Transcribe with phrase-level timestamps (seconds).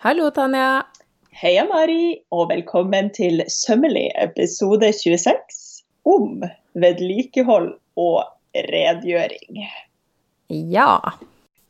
[0.00, 0.86] Hallo, Tanja.
[1.28, 5.34] Heia, Mari, og velkommen til Sømmelig episode 26
[6.08, 6.40] om
[6.72, 7.66] vedlikehold
[8.00, 9.58] og redegjøring.
[10.48, 10.94] Ja.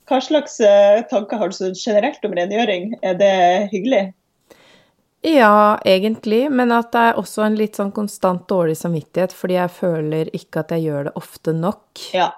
[0.06, 2.92] Hva slags eh, tanker har du sånn generelt om rengjøring?
[3.02, 3.34] Er det
[3.74, 4.04] hyggelig?
[5.26, 9.74] Ja, egentlig, men at det er også en litt sånn konstant dårlig samvittighet, fordi jeg
[9.80, 12.04] føler ikke at jeg gjør det ofte nok.
[12.14, 12.30] Ja.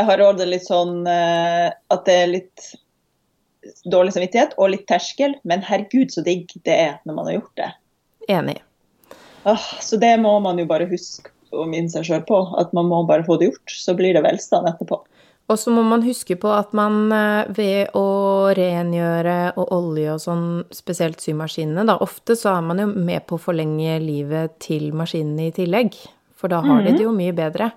[0.00, 2.72] Jeg har òg det litt sånn eh, at det er litt
[3.84, 7.60] dårlig samvittighet og litt terskel, men herregud så digg det er når man har gjort
[7.60, 7.70] det.
[8.32, 8.58] Enig.
[9.48, 12.88] Ah, så det må man jo bare huske å minne seg sjøl på, at man
[12.88, 13.74] må bare få det gjort.
[13.74, 15.02] Så blir det velstand etterpå.
[15.50, 18.06] Og så må man huske på at man eh, ved å
[18.56, 23.36] rengjøre og olje og sånn, spesielt symaskinene, da ofte så er man jo med på
[23.36, 25.98] å forlenge livet til maskinene i tillegg.
[26.38, 27.68] For da har de det jo mye bedre.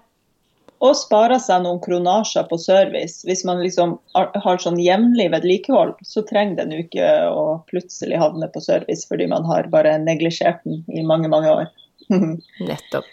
[0.86, 3.24] Og sparer seg noen kronasjer på service.
[3.26, 8.50] Hvis man liksom har sånn jevnlig vedlikehold, så trenger den jo ikke å plutselig havne
[8.54, 11.72] på service fordi man har bare neglisjert den i mange, mange år.
[12.70, 13.10] Nettopp.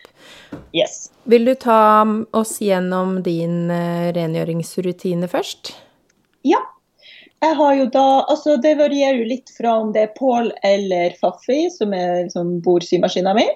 [0.76, 1.08] yes.
[1.24, 2.04] Vil du ta
[2.36, 5.72] oss gjennom din eh, rengjøringsrutine først?
[6.44, 6.60] Ja.
[7.42, 11.16] Jeg har jo da Altså, det varierer jo litt fra om det er Pål eller
[11.18, 13.48] Faffi som er som bor symaskina mi.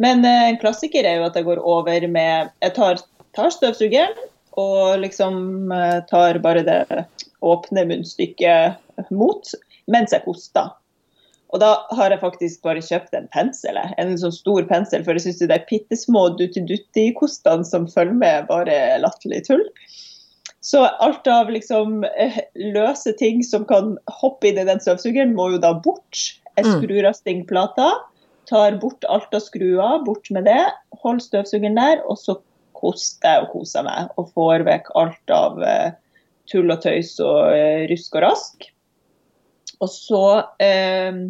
[0.00, 3.02] Men eh, en klassiker er jo at jeg går over med Jeg tar,
[3.36, 4.16] tar støvsugeren
[4.60, 7.04] og liksom eh, tar bare det
[7.44, 9.54] åpne munnstykket mot
[9.90, 10.72] mens jeg koster.
[11.54, 15.28] Og da har jeg faktisk bare kjøpt en pensel, en sånn stor pensel, for jeg
[15.28, 19.62] syns de bittesmå dutti-dutti-kostene som følger med, bare er latterlig tull.
[20.64, 22.40] Så alt av liksom eh,
[22.74, 26.24] løse ting som kan hoppe inn i den støvsugeren, må jo da bort.
[26.56, 26.74] Jeg Mm.
[26.80, 27.88] skrur av stingplata,
[28.50, 30.64] tar bort alt av skruer, bort med det.
[31.04, 32.38] Hold støvsugeren der, og så
[32.84, 35.90] koster og koser meg og får vekk alt av eh,
[36.50, 38.68] tull og tøys og eh, rusk og rask.
[39.82, 40.24] Og så
[40.62, 41.24] eh,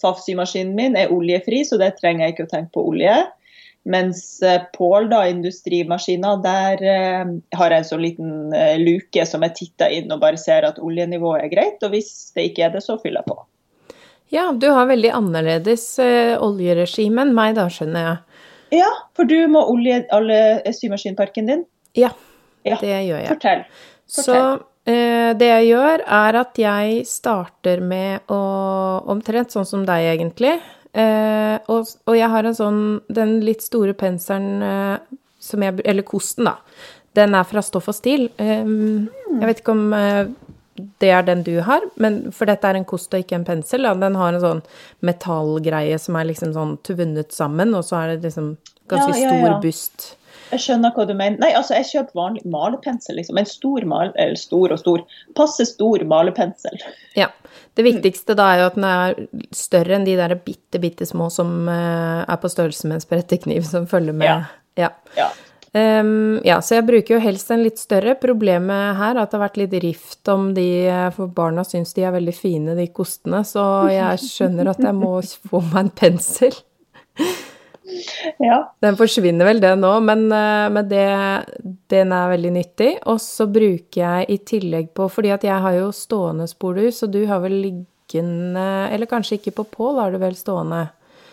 [0.00, 3.16] Fafsy-maskinen min er oljefri, så det trenger jeg ikke å tenke på olje.
[3.86, 9.46] Mens eh, Pål, da, industrimaskiner, der eh, har jeg en sånn liten eh, luke som
[9.46, 11.78] jeg titter inn og bare ser at oljenivået er greit.
[11.86, 13.38] Og hvis det ikke er det, så fyller jeg på.
[14.34, 18.16] Ja, du har veldig annerledes eh, oljeregime enn meg, da, skjønner jeg.
[18.74, 20.38] Ja, for du må olje alle
[20.74, 21.66] symaskinparken din.
[21.94, 22.10] Ja,
[22.66, 23.28] Ja, det gjør jeg.
[23.30, 23.60] Fortell.
[24.10, 24.34] Så
[24.90, 28.40] eh, det jeg gjør, er at jeg starter med å
[29.06, 30.56] Omtrent sånn som deg, egentlig.
[30.96, 32.78] Eh, og, og jeg har en sånn
[33.12, 36.56] Den litt store penselen eh, som jeg Eller kosten, da.
[37.16, 38.26] Den er fra Stoff og Stil.
[38.40, 40.24] Eh, jeg vet ikke om eh,
[41.02, 43.86] det er den du har, men for dette er en kost og ikke en pensel.
[43.86, 43.94] Da.
[44.00, 44.62] Den har en sånn
[45.06, 48.54] metallgreie som er liksom sånn tvunnet sammen, og så er det liksom
[48.90, 50.12] ganske Ja, ja, stor bust.
[50.52, 51.40] Jeg skjønner hva du mener.
[51.42, 53.40] Nei, altså, jeg kjøper vanlig malepensel, liksom.
[53.40, 54.12] En stor mal...
[54.14, 55.02] Eller stor og stor.
[55.38, 56.78] Passe stor malepensel.
[57.18, 57.32] Ja.
[57.76, 59.18] Det viktigste da er jo at den er
[59.52, 63.66] større enn de der bitte, bitte små som eh, er på størrelse med en sprettekniv
[63.68, 64.46] som følger med.
[64.78, 64.92] Ja.
[65.16, 65.28] Ja.
[65.76, 68.14] Ehm, ja, så jeg bruker jo helst en litt større.
[68.20, 70.68] Problemet her er at det har vært litt rift om de,
[71.16, 75.18] for barna syns de er veldig fine, de kostene, så jeg skjønner at jeg må
[75.50, 76.56] få meg en pensel.
[78.48, 78.60] ja.
[78.82, 81.04] Den forsvinner vel, det nå, men, eh, men det,
[81.92, 82.90] den er veldig nyttig.
[83.10, 87.12] Og så bruker jeg i tillegg på Fordi at jeg har jo stående sporlys, og
[87.14, 90.86] du har vel liggende Eller kanskje ikke på Pål, har du vel stående?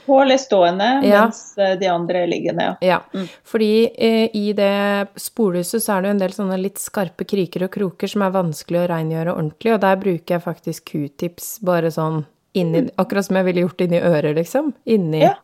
[0.06, 1.22] Pål er stående, Ja.
[1.26, 2.66] mens eh, de andre er liggende.
[2.82, 3.00] Ja.
[3.14, 3.28] Mm.
[3.48, 7.64] Fordi eh, i det sporlyset så er det jo en del sånne litt skarpe kriker
[7.68, 11.92] og kroker som er vanskelig å rengjøre ordentlig, og der bruker jeg faktisk q-tips bare
[11.94, 14.74] sånn inni Akkurat som jeg ville gjort inni øret, liksom.
[14.86, 15.24] Inni.
[15.24, 15.30] Mm.
[15.32, 15.36] Ja,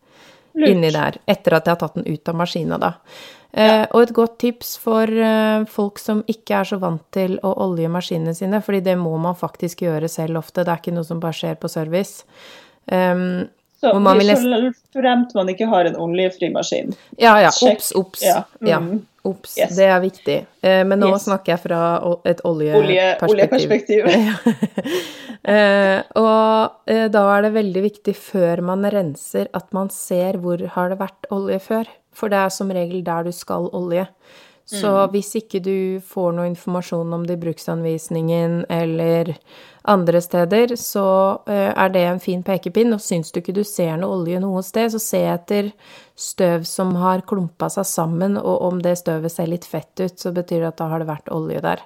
[0.67, 2.93] inni der, etter at jeg har tatt den ut av maskina, da.
[3.51, 7.55] Eh, og et godt tips for eh, folk som ikke er så vant til å
[7.65, 11.07] olje maskinene sine, fordi det må man faktisk gjøre selv ofte, det er ikke noe
[11.07, 12.25] som bare skjer på service.
[12.91, 13.47] Um,
[13.79, 16.91] Så og man vil så fremt man ikke har en oljefri maskin.
[17.17, 18.23] ja, ja, Ops, ops.
[18.25, 18.41] Ja.
[18.59, 18.67] Mm.
[18.67, 18.79] Ja,
[19.29, 19.57] Ops.
[19.59, 19.75] Yes.
[19.75, 20.35] Det er viktig.
[20.63, 21.25] Eh, men nå Yes.
[21.27, 21.79] snakker jeg fra
[22.25, 24.03] et et Olje, oljeperspektiv.
[24.05, 25.05] oljeperspektiv.
[25.49, 30.59] Eh, og eh, da er det veldig viktig før man renser at man ser hvor
[30.75, 31.87] har det vært olje før.
[32.11, 34.03] For det er som regel der du skal olje.
[34.69, 35.09] Så Mm.
[35.11, 39.31] hvis ikke du får noe informasjon om det i bruksanvisningen eller
[39.83, 42.93] andre steder, så eh, er det en fin pekepinn.
[42.93, 45.71] Og syns du ikke du ser noe olje noe sted, så se etter
[46.15, 50.31] støv som har klumpa seg sammen, og om det støvet ser litt fett ut, så
[50.35, 51.79] betyr det at da har det vært olje der.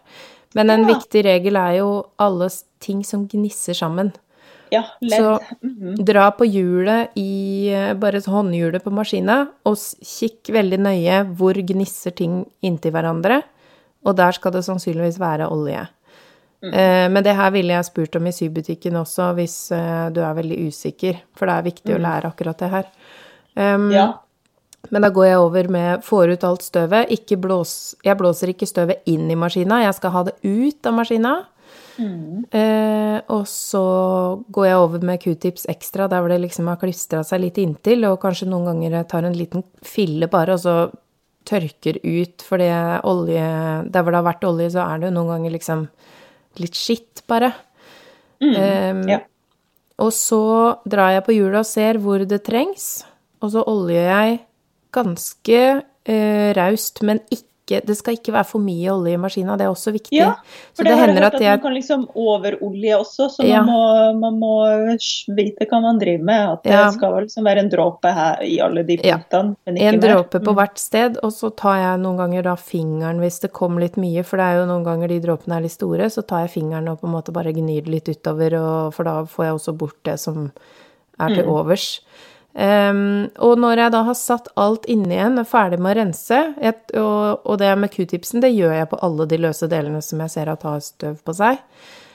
[0.53, 0.95] Men en Ja.
[0.95, 2.49] viktig regel er jo alle
[2.81, 4.11] ting som gnisser sammen.
[4.73, 5.21] Ja, ledd.
[5.21, 5.95] Så Mhm.
[6.05, 11.53] dra på hjulet i eh, bare et håndhjulet på maskina, og kikk veldig nøye hvor
[11.53, 13.43] gnisser ting inntil hverandre.
[14.03, 15.85] Og der skal det sannsynligvis være olje.
[16.63, 20.33] Eh, men det her ville jeg spurt om i sybutikken også, hvis eh, du er
[20.37, 21.17] veldig usikker.
[21.35, 22.85] For det er viktig å lære akkurat det her.
[23.55, 24.13] Um, Ja.
[24.91, 27.09] Men da går jeg over med får ut alt støvet.
[27.09, 30.93] Ikke blås, jeg blåser ikke støvet inn i maskina, jeg skal ha det ut av
[30.97, 31.45] maskina.
[31.99, 33.83] Eh, og så
[34.53, 38.07] går jeg over med q-tips ekstra der hvor det liksom har klistra seg litt inntil,
[38.09, 40.77] og kanskje noen ganger jeg tar en liten fille bare, og så
[41.43, 42.69] tørker ut, fordi
[43.03, 43.43] olje
[43.91, 45.85] Der hvor det har vært olje, så er det jo noen ganger liksom
[46.63, 47.51] litt skitt, bare.
[48.43, 49.21] Eh, ja.
[50.03, 50.43] og så
[50.89, 53.05] drar jeg på hjulet og ser hvor det trengs,
[53.43, 54.39] og så oljer jeg
[54.93, 59.63] ganske eh, raust, men ikke Det skal ikke være for mye olje i maskina, det
[59.63, 60.17] er også viktig.
[60.17, 60.33] Ja,
[60.73, 63.45] så For det det, jeg hender at at jeg man kan liksom overolje også, så
[63.47, 63.61] Ja.
[63.63, 64.97] man, må, man må
[65.37, 66.49] vite hva man driver med.
[66.57, 69.17] At det skal liksom være en dråpe her i alle de Ja.
[69.17, 70.07] punktene, men ikke En mer.
[70.15, 70.55] dråpe på Mm.
[70.59, 74.23] hvert sted, og så tar jeg noen ganger da fingeren hvis det kom litt mye,
[74.25, 76.89] for det er jo noen ganger de dråpene er litt store, så tar jeg fingeren
[76.89, 79.77] og på en måte bare gnir det litt utover, og, for da får jeg også
[79.77, 80.51] bort det som
[81.19, 82.01] er til overs.
[82.55, 86.39] Em, og når jeg da har satt alt inni igjen, er ferdig med å rense,
[86.61, 90.21] et, og, og det med q-tipsen, det gjør jeg på alle de løse delene som
[90.21, 91.57] jeg ser at har støv på seg.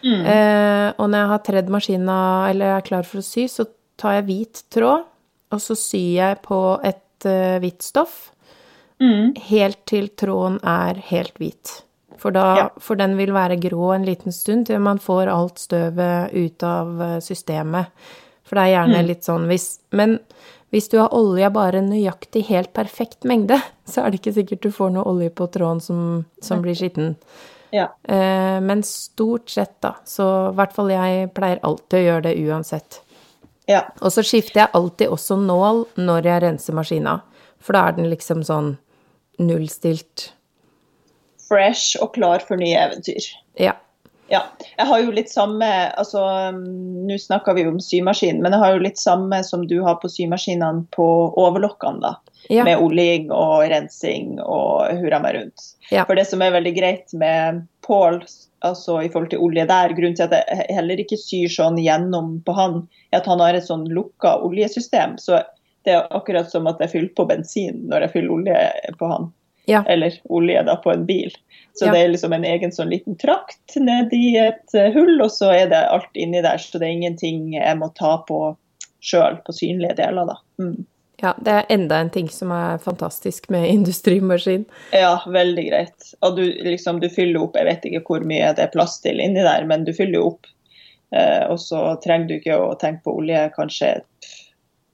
[0.04, 2.18] Eh, og når jeg har tredd maskina,
[2.52, 3.66] eller er klar for å sy, så
[3.98, 5.08] tar jeg hvit tråd,
[5.50, 8.28] og så syr jeg på et uh, hvitt stoff,
[8.98, 9.36] Mm.
[9.46, 11.84] helt til tråden er helt hvit.
[12.18, 12.68] For, da, Ja.
[12.82, 17.00] for den vil være grå en liten stund til man får alt støvet ut av
[17.00, 17.86] eh, systemet.
[18.48, 20.18] For det er gjerne litt sånn hvis Men
[20.72, 23.56] hvis du har olja bare nøyaktig helt perfekt mengde,
[23.88, 26.02] så er det ikke sikkert du får noe olje på tråden som,
[26.44, 27.14] som blir skitten.
[27.72, 27.90] Ja.
[28.02, 32.36] Eh, men stort sett, da, så i hvert fall jeg pleier alltid å gjøre det
[32.48, 33.00] uansett.
[33.68, 33.82] ja.
[34.00, 37.18] Og så skifter jeg alltid også nål når jeg renser maskina,
[37.60, 38.76] for da er den liksom sånn
[39.40, 40.30] nullstilt.
[41.48, 43.28] Fresh og klar for nye eventyr.
[43.60, 43.76] Ja.
[44.28, 44.42] Ja.
[44.76, 46.20] Jeg har jo litt samme altså,
[46.52, 49.96] Nå snakker vi jo om symaskin, men jeg har jo litt samme som du har
[50.02, 51.06] på symaskinene på
[51.40, 52.36] overlokkene, da.
[52.48, 52.64] Ja.
[52.64, 55.72] Med oljing og rensing og hurra meg rundt.
[55.90, 56.04] Ja.
[56.08, 58.20] For det som er veldig greit med Pål,
[58.64, 62.36] altså i forhold til olje der, grunnen til at jeg heller ikke syr sånn gjennom
[62.44, 62.82] på han,
[63.12, 65.16] er at han har et sånn lukka oljesystem.
[65.20, 65.40] Så
[65.88, 69.30] det er akkurat som at jeg fyller på bensin når jeg fyller olje på han.
[69.68, 69.82] Ja.
[69.86, 71.32] Eller olje da på en bil.
[71.76, 71.92] Så Ja.
[71.92, 75.68] det er liksom en egen sånn liten trakt nedi et eh, hull, og så er
[75.70, 76.58] det alt inni der.
[76.58, 78.56] Så det er ingenting jeg må ta på
[79.04, 80.38] sjøl, på synlige deler, da.
[80.58, 80.86] Mm.
[81.22, 81.34] ja.
[81.44, 84.64] Det er enda en ting som er fantastisk med industrimaskin.
[84.96, 86.14] Ja, veldig greit.
[86.22, 89.20] Og du, liksom, du fyller opp, jeg vet ikke hvor mye det er plass til
[89.20, 90.50] inni der, men du fyller jo opp.
[91.14, 93.94] Eh, og så trenger du ikke å tenke på olje kanskje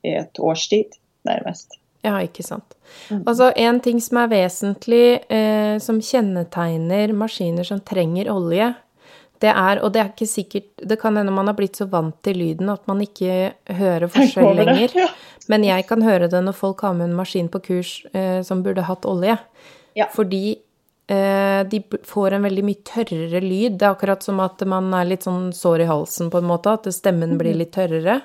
[0.05, 0.93] i et års tid,
[1.25, 1.79] nærmest.
[2.05, 2.77] Ja, ikke sant.
[3.25, 8.75] Altså, en ting som er vesentlig, eh, som kjennetegner maskiner som trenger olje,
[9.43, 12.17] det er, og det er ikke sikkert, det kan hende man har blitt så vant
[12.25, 14.95] til lyden at man ikke hører forskjell lenger.
[15.05, 15.09] ja.
[15.51, 18.63] Men jeg kan høre det når folk har med en maskin på kurs eh, som
[18.65, 19.37] burde hatt olje.
[19.99, 20.07] Ja.
[20.15, 23.77] Fordi eh, de får en veldig mye tørrere lyd.
[23.77, 26.79] Det er akkurat som at man er litt sånn sår i halsen på en måte,
[26.79, 28.23] at stemmen blir litt tørrere.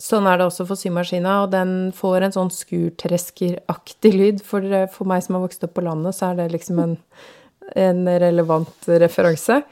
[0.00, 4.42] Sånn er det også for symaskina, og den får en sånn skurtreskeraktig lyd.
[4.46, 6.96] For, eh, for meg som har vokst opp på landet, så er det liksom en,
[7.76, 9.62] en relevant referanse.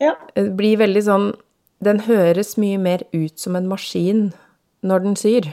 [0.00, 0.14] Ja.
[0.34, 1.34] Det blir veldig sånn
[1.80, 4.30] Den høres mye mer ut som en maskin
[4.82, 5.48] når den syr.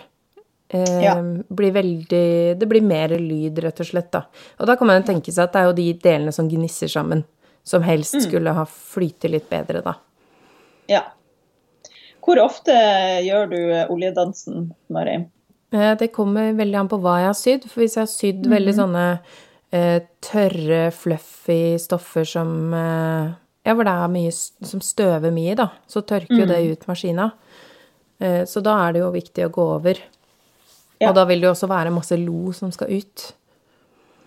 [0.69, 1.15] Eh, Ja.
[1.51, 4.09] blir veldig, det blir mer lyd, rett og slett.
[4.11, 4.21] Da.
[4.59, 7.25] Og da kan man tenke seg at det er jo de delene som gnisser sammen,
[7.63, 9.95] som helst skulle ha flytet litt bedre, da.
[10.87, 11.01] ja.
[12.23, 12.73] Hvor ofte
[13.25, 15.17] gjør du eh, oljedansen, Mari?
[15.75, 17.67] Eh, Det kommer veldig an på hva jeg har sydd.
[17.71, 19.05] For hvis jeg har sydd veldig sånne
[19.75, 22.73] eh, tørre, fluffy stoffer som
[23.63, 27.29] Ja, hvor det er mye som støver mye, da, så tørker jo det ut maskina.
[28.19, 29.99] Eh, så da er det jo viktig å gå over.
[30.99, 31.09] Ja.
[31.09, 33.23] Og da vil det jo også være masse lo som skal ut.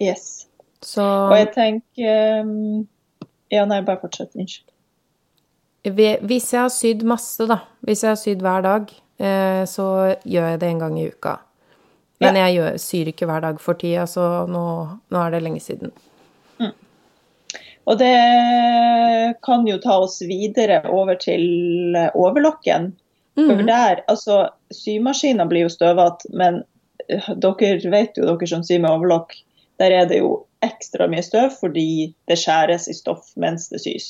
[0.03, 0.47] Yes.
[0.85, 2.83] Så Og jeg tenker um,
[3.53, 4.35] Ja, nei, bare fortsett.
[4.37, 4.69] Unnskyld.
[5.95, 10.51] Hvis jeg har sydd masse, da, hvis jeg har sydd hver dag, eh, så gjør
[10.51, 11.39] jeg det en gang i uka.
[12.21, 12.47] Men Ja.
[12.47, 14.65] jeg gjør, syr ikke hver dag for tida, så nå,
[15.11, 15.93] nå er det lenge siden.
[17.87, 22.97] Og det kan jo ta oss videre over til overlokken.
[23.37, 23.47] Mm.
[23.47, 26.65] For der, altså, Symaskiner blir jo støvete, men
[27.09, 29.37] eh, dere vet jo, dere som syr med overlokk,
[29.79, 34.07] der er det jo ekstra mye støv fordi det skjæres i stoff mens det sys.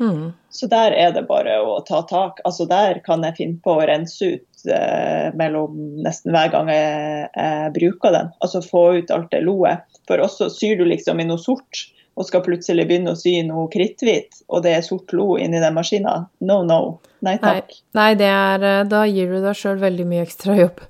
[0.00, 0.32] Mm.
[0.50, 2.40] Så der er det bare å ta tak.
[2.44, 7.28] Altså Der kan jeg finne på å rense ut eh, mellom nesten hver gang jeg,
[7.34, 8.30] jeg bruker den.
[8.44, 9.84] Altså få ut alt det loet.
[10.08, 13.66] For også syr du liksom i noe sort, og skal plutselig begynne å sy noe
[13.72, 16.20] kritthvitt, og det er sort lo inni den maskina.
[16.46, 17.00] No, no.
[17.24, 17.72] Nei takk.
[17.72, 20.82] Nei, nei det er, eh, da gir du deg sjøl veldig mye ekstra jobb.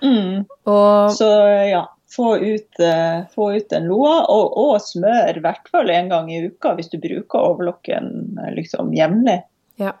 [0.00, 0.46] Mm.
[0.70, 1.28] Og Så
[1.68, 6.08] ja, få ut, eh, få ut den loa, og, og smør i hvert fall en
[6.12, 9.42] gang i uka hvis du bruker overlocken eh, liksom jevnlig.
[9.80, 9.96] ja.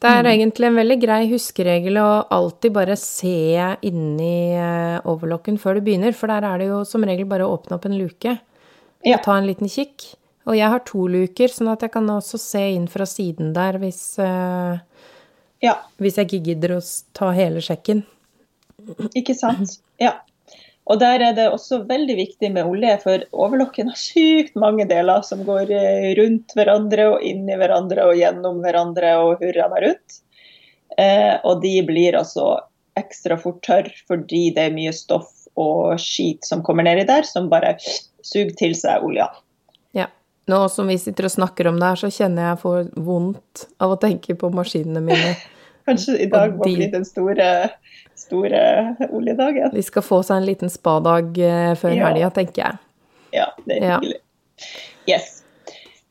[0.00, 3.34] Det er egentlig en veldig grei huskeregel å alltid bare se
[3.84, 7.58] inni overlokken overlocken før du begynner, for der er det jo som regel bare å
[7.58, 8.38] åpne opp en luke
[9.04, 9.18] Ja.
[9.18, 10.14] og ta en liten kikk.
[10.48, 13.76] Og jeg har to luker, sånn at jeg kan også se inn fra siden der
[13.78, 14.78] hvis, eh,
[15.60, 16.80] Ja, hvis jeg ikke gidder å
[17.12, 18.04] ta hele sjekken.
[19.14, 19.78] ikke sant?
[20.00, 20.14] Ja.
[20.90, 25.22] Og der er det også veldig viktig med olje, for overlokken har sykt mange deler
[25.26, 29.84] som går eh, rundt hverandre og inn i hverandre og gjennom hverandre og hurra meg
[29.86, 30.16] rundt.
[30.98, 32.56] Eh, og de blir altså
[32.98, 35.30] ekstra fort tørr fordi det er mye stoff
[35.60, 37.76] og skit som kommer nedi der, som bare
[38.26, 39.28] suger til seg olja.
[39.96, 40.08] Ja.
[40.50, 43.94] Nå som vi sitter og snakker om det her, så kjenner jeg får vondt av
[43.94, 45.34] å tenke på maskinene mine.
[45.88, 47.70] Kanskje i dag må de- bli den store,
[48.30, 48.62] store
[49.10, 49.74] oljedagen.
[49.74, 52.06] De skal få seg en liten spadag eh, før Ja.
[52.08, 52.78] helga, tenker jeg.
[53.36, 53.98] Ja, det er Ja.
[53.98, 54.20] hyggelig.
[55.10, 55.36] Yes.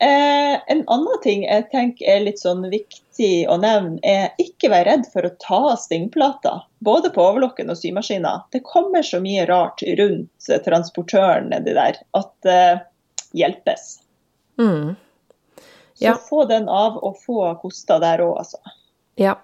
[0.00, 4.86] Eh, en annen ting jeg tenker er litt sånn viktig å nevne, er ikke være
[4.88, 6.62] redd for å ta stingplater.
[6.80, 8.44] Både på overlokken og symaskiner.
[8.50, 12.80] Det kommer så mye rart rundt eh, transportøren nedi der at eh,
[13.36, 13.98] hjelpes.
[14.58, 14.96] Mm.
[16.00, 18.56] Så få den av og få kosta der òg, altså.
[19.20, 19.34] Ja,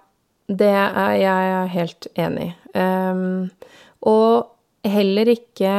[0.47, 2.53] det er jeg helt enig i.
[2.77, 3.49] Um,
[4.07, 5.73] og heller ikke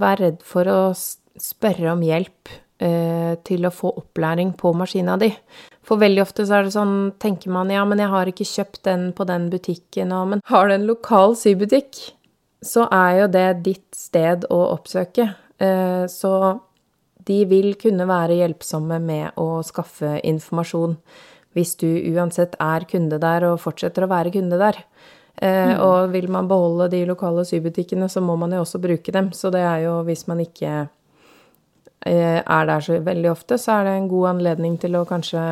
[0.00, 5.30] vær redd for å spørre om hjelp uh, til å få opplæring på maskina di.
[5.84, 8.82] For veldig ofte så er det sånn, tenker man ja, men jeg har ikke kjøpt
[8.88, 12.00] den på den butikken, og men har du en lokal sybutikk,
[12.64, 15.30] så er jo det ditt sted å oppsøke.
[15.60, 16.32] Uh, så
[17.28, 20.96] de vil kunne være hjelpsomme med å skaffe informasjon
[21.58, 24.78] hvis du uansett er kunde der og fortsetter å være kunde der.
[25.42, 29.32] Eh, Og vil man beholde de lokale sybutikkene, så må man jo også bruke dem.
[29.34, 30.88] Så det er jo hvis man ikke
[32.06, 35.42] eh, er der så veldig ofte, så er det en god anledning til å kanskje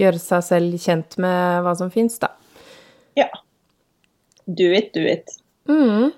[0.00, 2.32] gjøre seg selv kjent med hva som fins, da.
[3.16, 3.28] Ja.
[4.44, 5.30] Do it, do it.
[5.70, 6.10] Mm.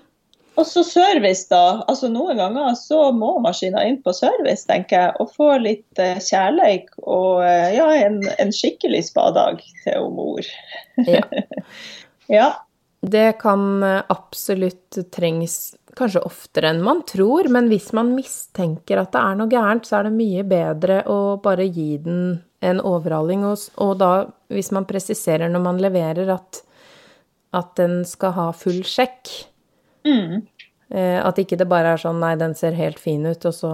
[0.57, 1.83] Og så service, da.
[1.85, 6.17] Altså Noen ganger så må maskiner inn på service, tenker jeg, og få litt eh,
[6.23, 10.53] kjærleik og eh, ja, en, en skikkelig spadag til mor.
[11.07, 11.23] Ja.
[12.27, 12.47] Ja.
[13.07, 19.13] Det kan eh, absolutt trengs kanskje oftere enn man tror, men hvis man mistenker at
[19.15, 22.19] det er noe gærent, så er det mye bedre å bare gi den
[22.65, 24.11] en overhaling, og, og da,
[24.53, 26.61] hvis man presiserer når man leverer at,
[27.55, 29.31] at den skal ha full sjekk,
[30.05, 30.41] Mm.
[30.91, 33.71] eh, at ikke det bare er sånn, nei, den ser helt fin ut, og så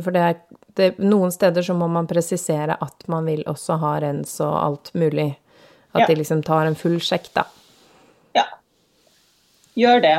[0.00, 0.36] For det er
[0.78, 4.92] det, noen steder så må man presisere at man vil også ha rens og alt
[4.94, 5.36] mulig.
[5.92, 6.06] At Ja.
[6.06, 7.44] de liksom tar en full sjekk, da.
[8.34, 8.44] ja.
[9.76, 10.14] Gjør det.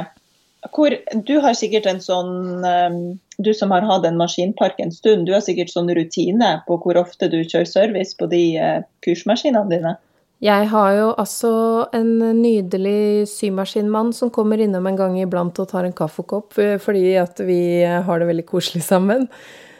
[0.75, 0.93] Hvor,
[1.25, 5.33] du har sikkert en sånn eh, Du som har hatt en maskinpark en stund, du
[5.33, 9.95] har sikkert sånn rutine på hvor ofte du kjører service på de eh, kursmaskinene dine.
[10.41, 11.51] Jeg har jo altså
[11.93, 17.13] en nydelig symaskinmann som kommer innom en gang iblant og tar en kaffekopp, eh, fordi
[17.21, 19.27] at vi har det veldig koselig sammen.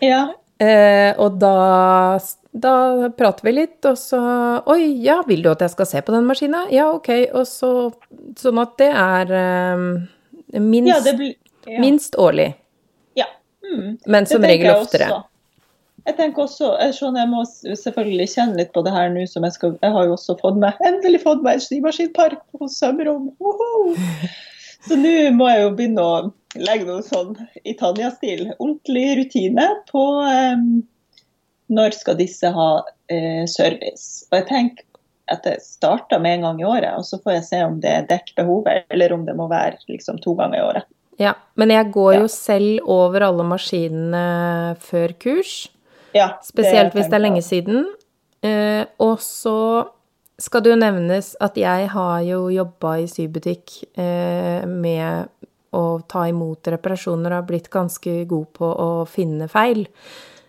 [0.06, 0.28] Ja.
[0.62, 2.20] Eh, og da,
[2.54, 2.76] da
[3.18, 4.22] prater vi litt, og så
[4.70, 6.68] Oi, ja, vil du at jeg skal se på den maskina?
[6.70, 7.10] Ja, ok.
[7.34, 7.72] Og så
[8.38, 9.86] Sånn at det er eh,
[10.62, 11.34] minst, ja, det blir
[11.66, 11.82] ja.
[11.82, 12.52] minst årlig.
[13.18, 13.26] Ja.
[13.66, 13.98] Mm.
[14.06, 15.10] Men som regel oftere.
[15.10, 15.31] også.
[16.08, 17.42] Jeg tenker også, jeg skjønner jeg må
[17.78, 20.58] selvfølgelig kjenne litt på det her nå som jeg skal Jeg har jo også fått
[20.62, 23.30] meg, endelig fått meg en skimaskinpark på sømrom.
[24.82, 26.22] Så nå må jeg jo begynne å
[26.58, 28.48] legge noe sånn i Tanja-stil.
[28.58, 30.80] Ordentlig rutine på um,
[31.72, 34.26] når skal disse ha uh, service.
[34.32, 34.88] Og jeg tenker
[35.32, 37.94] at jeg starter med en gang i året, og så får jeg se om det
[38.10, 40.90] dekker behovet, eller om det må være liksom to ganger i året.
[41.22, 42.20] Ja, men jeg går Ja.
[42.24, 45.70] jo selv over alle maskinene før kurs.
[46.16, 47.86] Ja, Spesielt hvis det er lenge siden.
[48.42, 49.86] Eh, og så
[50.42, 55.30] skal det jo nevnes at jeg har jo jobba i sybutikk eh, med
[55.78, 59.86] å ta imot reparasjoner og har blitt ganske god på å finne feil.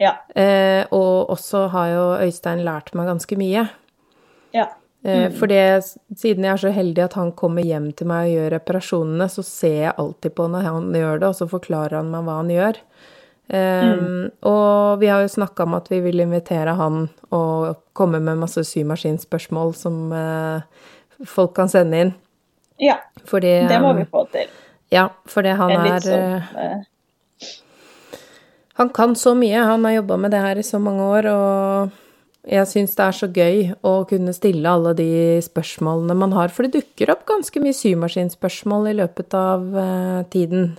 [0.03, 0.17] Ja.
[0.35, 3.69] Eh, og også har jo Øystein lært meg ganske mye.
[4.57, 4.71] ja.
[5.03, 5.33] Mm.
[5.35, 5.83] For det,
[6.15, 9.43] siden jeg er så heldig at han kommer hjem til meg og gjør reparasjonene, så
[9.43, 12.53] ser jeg alltid på når han gjør det, og så forklarer han meg hva han
[12.53, 12.79] gjør.
[13.51, 18.39] Um, Og vi har jo snakka om at vi vil invitere han og komme med
[18.41, 20.63] masse symaskinspørsmål som uh,
[21.27, 22.15] folk kan sende inn.
[22.81, 22.97] ja.
[23.29, 24.49] Fordi Det må vi um, få til.
[24.93, 26.81] Ja, fordi han er, er sånn eh,
[28.81, 29.65] Han kan så mye.
[29.69, 31.91] Han har jobba med det her i så mange år, og
[32.49, 35.11] jeg syns det er så gøy å kunne stille alle de
[35.45, 40.73] spørsmålene man har, for det dukker opp ganske mye symaskinspørsmål i løpet av uh, tiden.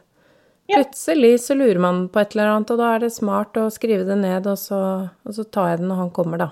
[0.71, 4.05] Plutselig så lurer man på et eller annet, og da er det smart å skrive
[4.07, 4.79] det ned, og så,
[5.11, 6.49] og så tar jeg det når han kommer, da.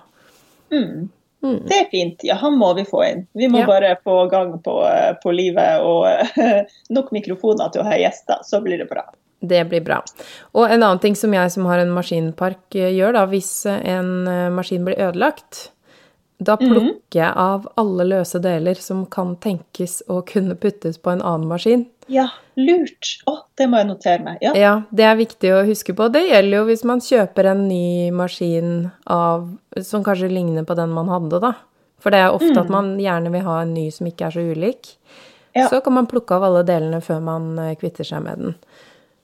[0.71, 1.09] Mm.
[1.41, 1.57] Mm.
[1.65, 2.25] Det er fint.
[2.27, 3.23] Ja, han må vi få inn.
[3.33, 3.69] Vi må ja.
[3.69, 4.75] bare få gang på,
[5.23, 6.05] på livet og
[6.95, 9.07] nok mikrofoner til å ha gjester, så blir det bra.
[9.41, 10.03] Det blir bra.
[10.53, 14.11] Og en annen ting som jeg som har en maskinpark eh, gjør, da, hvis en
[14.29, 15.71] eh, maskin blir ødelagt,
[16.41, 16.69] da mhm.
[16.73, 21.49] plukker jeg av alle løse deler som kan tenkes å kunne puttes på en annen
[21.51, 21.85] maskin.
[22.11, 23.11] Ja, lurt.
[23.29, 24.39] Å, det må jeg notere meg.
[24.43, 24.53] Ja.
[24.57, 26.09] ja, det er viktig å huske på.
[26.11, 29.51] Det gjelder jo hvis man kjøper en ny maskin av,
[29.85, 31.53] som kanskje ligner på den man hadde, da.
[32.01, 32.61] For det er ofte mm.
[32.63, 34.95] at man gjerne vil ha en ny som ikke er så ulik.
[35.53, 35.67] Ja.
[35.69, 38.57] Så kan man plukke av alle delene før man kvitter seg med den.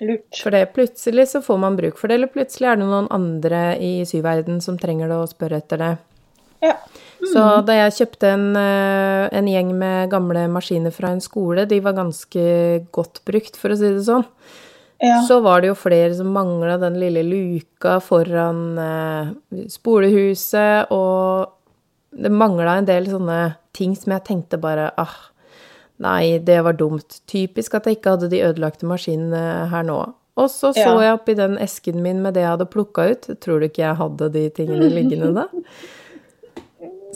[0.06, 0.38] Lurt.
[0.44, 3.62] For det plutselig så får man bruk for det, eller plutselig er det noen andre
[3.82, 5.96] i syverden som trenger det og spør etter det.
[6.62, 6.76] Ja.
[7.28, 7.34] Mm.
[7.34, 11.82] Så da jeg kjøpte en, eh, en, gjeng med gamle maskiner fra en skole, de
[11.84, 12.48] var ganske
[12.96, 14.26] godt brukt, for å si det sånn.
[15.04, 15.20] Ja.
[15.28, 19.34] Så var det jo flere som mangla den lille luka foran eh,
[19.70, 21.54] spolehuset, og
[22.18, 23.42] det mangla en del sånne
[23.78, 25.18] ting som jeg tenkte bare ah,
[25.98, 27.24] Nei, det var dumt.
[27.26, 29.96] Typisk at jeg ikke hadde de ødelagte maskinene her nå.
[30.38, 30.92] Og så så ja.
[31.08, 33.26] jeg oppi den esken min med det jeg hadde plukka ut.
[33.42, 35.48] Tror du ikke jeg hadde de tingene liggende da?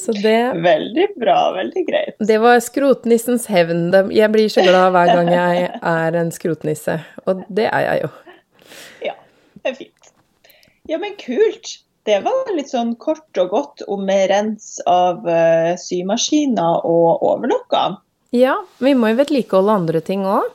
[0.01, 1.51] Så det Veldig bra.
[1.53, 2.15] Veldig greit.
[2.19, 3.91] Det var skrotnissens hevn.
[4.09, 6.97] Jeg blir så glad hver gang jeg er en skrotnisse.
[7.29, 8.11] Og det er jeg jo.
[9.05, 9.15] Ja,
[9.61, 10.13] det er fint.
[10.89, 11.75] Ja, men kult.
[12.09, 17.99] Det var litt sånn kort og godt om rens av uh, symaskiner og overlokker.
[18.33, 20.49] Ja, vi må jo vedlikeholde andre ting òg.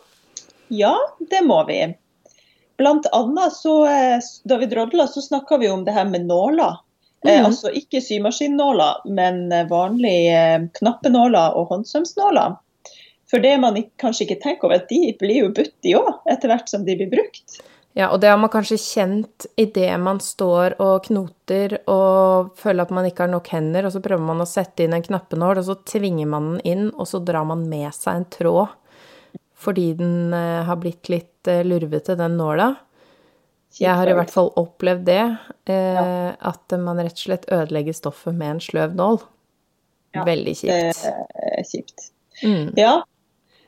[0.74, 0.96] Ja,
[1.30, 1.84] det må vi.
[2.80, 6.82] Blant annet så, eh, da vi drodla, så snakka vi om det her med nåler.
[7.26, 7.32] Mm.
[7.32, 7.46] Eh, mhm.
[7.46, 12.58] altså ikke symaskinnåler, men eh, vanlige eh, knappenåler og håndsømsnåler.
[13.26, 16.52] For det man kanskje ikke tenker over, at de blir jo budt, de òg, etter
[16.52, 17.58] hvert som de blir brukt.
[17.96, 22.92] Ja, og det har man kanskje kjent idet man står og knoter og føler at
[22.94, 25.66] man ikke har nok hender, og så prøver man å sette inn en knappenål, og
[25.66, 28.82] så tvinger man den inn, og så drar man med seg en tråd
[29.56, 32.66] fordi den har blitt litt lurvete, den nåla.
[33.80, 35.22] Jeg har i hvert fall opplevd det,
[35.66, 36.32] Eh, ja.
[36.38, 39.16] at man rett og slett ødelegger stoffet med en sløv nål.
[40.14, 41.00] Ja, Veldig kjipt.
[41.02, 41.14] Det
[41.58, 42.04] er kjipt.
[42.42, 42.68] Mm.
[42.78, 43.00] Ja,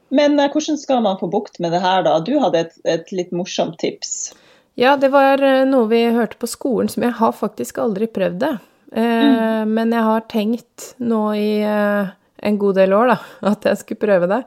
[0.08, 2.18] men eh, hvordan skal man få bukt med det her, da?
[2.24, 4.32] Du hadde et, et, litt morsomt tips.
[4.78, 8.40] Ja, det var eh, noe vi hørte på skolen som jeg har faktisk aldri prøvd
[8.44, 8.54] det.
[8.94, 9.74] Eh, mm.
[9.74, 13.18] Men jeg har tenkt nå i en god del år da,
[13.50, 14.44] at jeg skulle prøve det.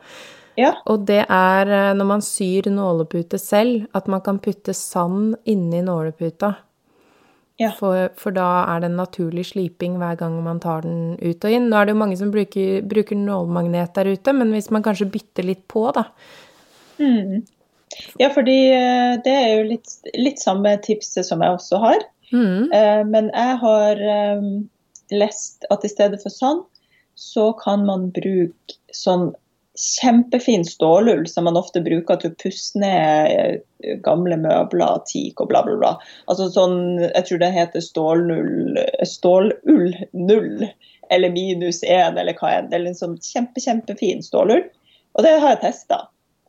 [0.60, 0.74] Ja.
[0.92, 6.56] Og det er når man syr nålepute selv, at man kan putte sand inni nåleputa.
[7.62, 7.70] Ja.
[7.78, 11.54] For, for, da er det en naturlig sliping hver gang man tar den ut og
[11.54, 11.68] inn.
[11.70, 15.10] Nå er det jo mange som bruker, bruker nålmagnet der ute, men hvis man kanskje
[15.14, 16.08] bytter litt på, da.
[17.02, 17.44] Mm.
[18.22, 22.06] Ja, fordi eh, det er jo litt, litt samme tipset som jeg også har.
[22.32, 22.72] Mm.
[22.74, 24.50] Eh, men jeg har eh,
[25.14, 26.66] lest at i stedet for sand,
[27.20, 29.34] så kan man bruke sånn
[29.82, 33.63] kjempefin stålull som man ofte bruker til å pusse ned
[34.06, 35.91] gamle møbler, teak og bla, bla, bla.
[36.30, 38.78] Altså sånn, Jeg tror det heter stålull,
[39.10, 40.67] stålull null
[41.12, 42.70] eller minus én eller hva enn.
[42.72, 44.63] Eller en sånn kjempe, kjempefin stålull.
[45.17, 46.04] Og det har jeg testa.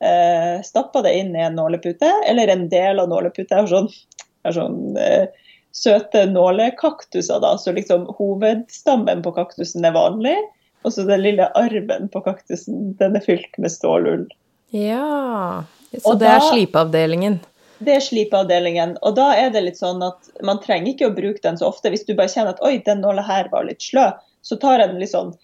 [0.04, 3.48] Eh, Stappa det inn i en nålepute, eller en del av nålepute.
[3.48, 5.26] Jeg har sånn, jeg har sånn eh,
[5.72, 7.56] søte nålekaktuser, da.
[7.58, 10.36] Så liksom hovedstammen på kaktusen er vanlig.
[10.82, 14.26] Og så den lille armen på kaktusen, den er fylt med stålull.
[14.72, 17.38] Ja, så det er slipeavdelingen?
[17.82, 18.96] Det er slipeavdelingen.
[19.02, 21.90] Og da er det litt sånn at man trenger ikke å bruke den så ofte.
[21.92, 24.10] Hvis du bare kjenner at oi, den nåla her var litt slø,
[24.42, 25.34] så tar jeg den litt sånn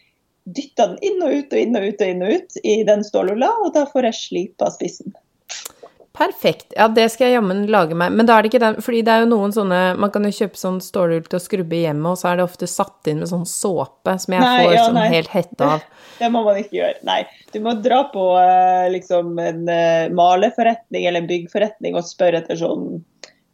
[0.49, 3.03] dytter den inn og ut og inn og ut og inn og ut i den
[3.05, 5.13] stålulla, og da får jeg slipa spissen.
[6.19, 6.73] Perfekt.
[6.75, 8.11] Ja, det skal jeg jammen lage meg.
[8.19, 10.33] Men da er det ikke den Fordi det er jo noen sånne Man kan jo
[10.35, 13.31] kjøpe sånn stålull til å skrubbe hjemme, og så er det ofte satt inn med
[13.31, 15.85] sånn såpe som jeg nei, får ja, sånn helt hette av.
[16.19, 16.99] Det må man ikke gjøre.
[17.07, 17.21] Nei.
[17.55, 22.59] Du må dra på eh, liksom en uh, maleforretning eller en byggforretning og spørre etter
[22.59, 22.89] sånn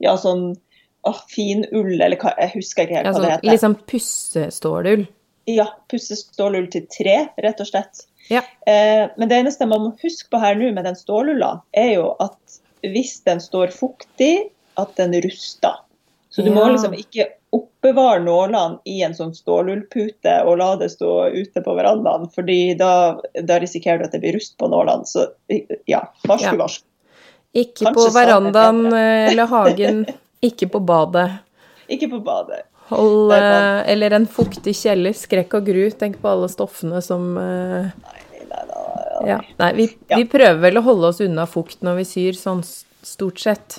[0.00, 0.54] Ja, sånn
[1.04, 3.62] oh, fin ull, eller hva Jeg husker ikke helt ja, hva sånn, det heter.
[3.66, 5.04] Sånn pussestålull?
[5.52, 5.68] Ja.
[5.92, 8.06] Pussestålull til tre, rett og slett.
[8.28, 8.42] Ja.
[8.66, 12.12] Eh, men det eneste man må huske på her nå med den stålulla, er jo
[12.22, 15.80] at hvis den står fuktig, at den ruster.
[16.30, 16.54] Så du ja.
[16.56, 21.76] må liksom ikke oppbevare nålene i en sånn stålullpute og la det stå ute på
[21.78, 25.06] verandaen, fordi da, da risikerer du at det blir rust på nålene.
[25.06, 25.28] Så
[25.86, 26.58] ja, varsku, ja.
[26.58, 26.88] varsku.
[27.54, 30.02] Ikke Kanskje på verandaen eller hagen.
[30.48, 31.28] Ikke på badet.
[31.86, 32.64] Ikke på badet.
[32.90, 35.14] Hold, eh, eller en fuktig kjeller.
[35.16, 35.84] Skrekk og gru.
[35.96, 39.38] Tenk på alle stoffene som eh, Nei, nei, nei, Ja.
[39.58, 40.18] Nei, vi, Ja.
[40.20, 42.60] vi prøver vel å holde oss unna fukt når vi syr, sånn
[43.04, 43.78] stort sett.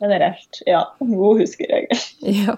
[0.00, 0.60] Generelt.
[0.66, 0.84] Ja.
[1.00, 1.96] God huskeregel.
[2.42, 2.56] Ja.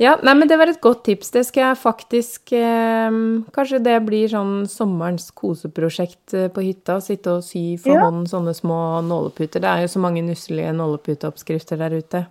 [0.00, 0.14] ja.
[0.24, 1.30] Nei, men det var et godt tips.
[1.34, 3.10] Det skal jeg faktisk eh,
[3.52, 6.96] Kanskje det blir sånn sommerens koseprosjekt eh, på hytta.
[7.04, 9.60] Sitte og sy for hånd sånne små nåleputer.
[9.62, 12.24] Det er jo så mange nusselige nåleputeoppskrifter der ute.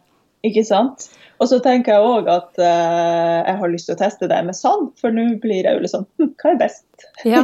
[0.45, 1.09] Ikke sant?
[1.39, 4.55] Og så tenker jeg òg at uh, jeg har lyst til å teste det med
[4.55, 6.85] sand, for nå blir jeg jo liksom hm, Hva er best?
[7.27, 7.41] Ja,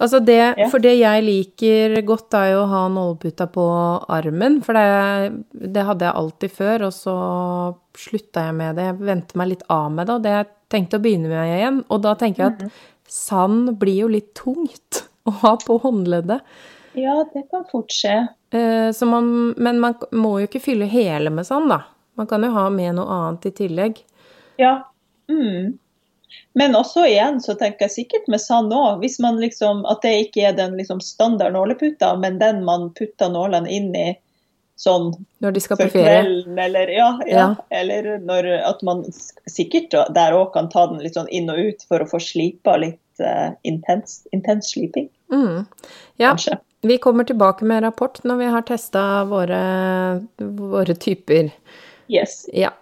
[0.00, 0.68] altså det, Ja.
[0.70, 3.66] for det jeg liker godt er jo å ha nåleputa på
[4.14, 5.42] armen, for det,
[5.74, 7.16] det hadde jeg alltid før, og så
[7.98, 8.88] slutta jeg med det.
[8.90, 11.82] Jeg ventet meg litt av med det, og det jeg tenkte å begynne med igjen.
[11.94, 12.80] Og da tenker jeg at
[13.10, 16.42] sand blir jo litt tungt å ha på håndleddet.
[16.96, 18.22] Ja, det kan fort skje.
[18.54, 21.82] Uh, Så man, men man må jo ikke fylle hele med sand, da.
[22.16, 24.02] Man kan jo ha med noe annet i tillegg.
[24.60, 24.78] Ja.
[25.30, 25.78] Mm.
[26.56, 30.12] Men også igjen så tenker jeg sikkert med sand òg, hvis man liksom At det
[30.26, 34.06] ikke er den liksom standard nåleputa, men den man putter nålene inn i
[34.80, 35.10] sånn
[35.44, 36.44] Når de skal på ferie.
[36.64, 37.46] eller ja, ja, Ja.
[37.70, 39.04] Eller når at man
[39.48, 42.76] sikkert der òg kan ta den litt sånn inn og ut for å få slipa
[42.80, 45.64] litt uh, intens, intens sliping, Mm.
[46.16, 46.58] Ja, kanskje.
[46.86, 51.50] Vi kommer tilbake med rapport når vi har testa våre, våre typer.
[52.12, 52.44] Yes.
[52.54, 52.72] Ja.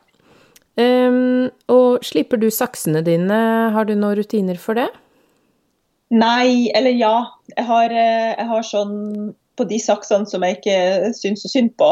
[0.75, 3.39] Um, og slipper du saksene dine?
[3.75, 4.89] Har du noen rutiner for det?
[6.15, 7.15] Nei, eller ja.
[7.55, 8.97] Jeg har, eh, jeg har sånn
[9.55, 11.89] På de saksene som jeg ikke syns så synd på,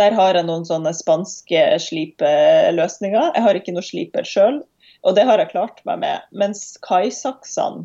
[0.00, 3.34] der har jeg noen sånne spanske slipeløsninger.
[3.34, 4.62] Jeg har ikke noe sliper sjøl,
[5.04, 6.24] og det har jeg klart meg med.
[6.32, 7.84] Mens kaisaksene,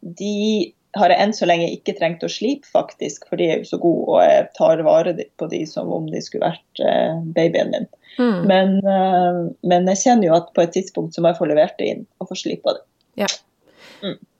[0.00, 3.68] de har jeg enn så lenge ikke trengt å slipe, faktisk, for de er jo
[3.68, 7.70] så gode, og jeg tar vare på de som om de skulle vært eh, babyen
[7.74, 7.86] min.
[8.18, 8.40] Mm.
[8.50, 9.38] Men, eh,
[9.70, 12.02] men jeg kjenner jo at på et tidspunkt så må jeg få levert det inn
[12.18, 12.84] og få slipa det.
[13.22, 13.30] Ja.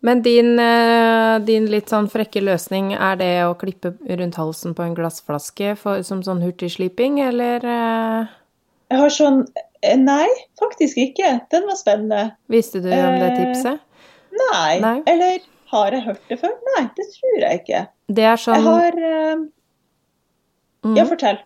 [0.01, 4.87] Men din, eh, din litt sånn frekke løsning, er det å klippe rundt halsen på
[4.87, 8.31] en glassflaske for, som sånn hurtigsliping, eller eh,
[8.91, 9.45] Jeg har sånn
[9.85, 10.27] eh, Nei,
[10.61, 11.37] faktisk ikke.
[11.53, 12.25] Den var spennende.
[12.49, 13.81] visste du om det Eh, tipset?
[14.41, 14.81] Nei.
[14.81, 14.97] Nei.
[15.07, 16.53] Eller har jeg hørt det før?
[16.73, 17.85] Nei, det tror jeg ikke.
[18.11, 19.47] Det er sånn Jeg har uh...
[20.87, 20.99] mm.
[20.99, 21.41] Ja, fortell.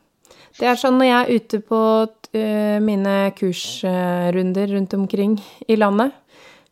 [0.55, 6.15] Det er sånn når jeg er ute på uh, mine kursrunder rundt omkring i landet,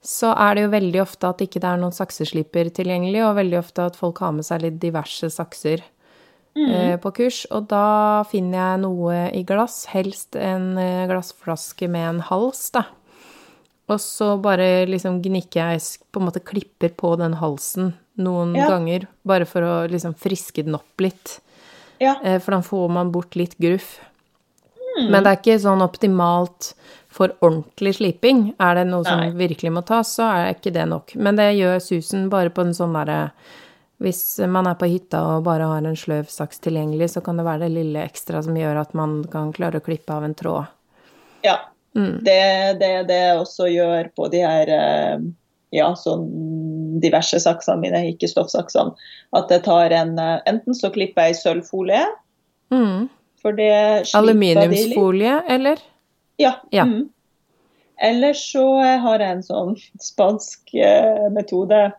[0.03, 3.59] så er det jo veldig ofte at ikke det er noen saksesliper tilgjengelig, og veldig
[3.61, 5.85] ofte at folk har med seg litt diverse sakser
[6.59, 7.45] eh, på kurs.
[7.55, 10.75] Og da finner jeg noe i glass, helst en
[11.07, 12.89] glassflaske med en hals, da.
[13.91, 15.81] Og så bare liksom gnikker jeg,
[16.13, 18.69] på en måte klipper på den halsen noen Ja.
[18.69, 21.41] ganger, bare for å liksom friske den opp litt.
[22.01, 22.17] Ja.
[22.23, 23.99] Eh, For da får man bort litt gruff.
[25.09, 26.75] Men det er ikke sånn optimalt
[27.09, 28.55] for ordentlig sliping.
[28.61, 31.15] Er det noe som virkelig må tas, så er ikke det nok.
[31.17, 33.31] Men det gjør susen bare på en sånn derre
[34.03, 37.45] Hvis man er på hytta og bare har en sløv saks tilgjengelig, så kan det
[37.47, 40.67] være det lille ekstra som gjør at man kan klare å klippe av en tråd.
[41.45, 41.57] ja.
[41.97, 42.25] Mm.
[42.25, 42.43] Det
[42.81, 45.25] det det også gjør på de her eh,
[45.73, 46.29] ja, sånn
[47.01, 48.93] diverse saksene mine, ikke stoffsaksene,
[49.37, 52.05] at jeg tar en eh, Enten så klipper jeg i sølvfolie,
[52.73, 53.09] Mm.
[53.43, 55.53] for det Aluminiumsfolie, de.
[55.55, 55.81] Eller?
[56.41, 56.55] Ja.
[56.73, 56.85] Ja.
[56.89, 57.11] Mm.
[58.01, 61.91] Eller så har jeg en sånn spansk eh, metode